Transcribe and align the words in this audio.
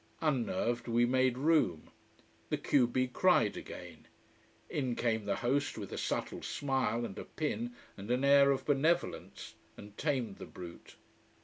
Unnerved, 0.19 0.87
we 0.87 1.05
made 1.05 1.37
room: 1.37 1.91
the 2.49 2.57
q 2.57 2.87
b 2.87 3.05
cried 3.07 3.55
again: 3.55 4.07
in 4.67 4.95
came 4.95 5.25
the 5.25 5.35
host 5.35 5.77
with 5.77 5.91
a 5.93 5.97
subtle 5.99 6.41
smile 6.41 7.05
and 7.05 7.19
a 7.19 7.23
pin 7.25 7.75
and 7.97 8.09
an 8.09 8.23
air 8.23 8.49
of 8.49 8.65
benevolence, 8.65 9.53
and 9.77 9.95
tamed 9.99 10.37
the 10.37 10.47
brute. 10.47 10.95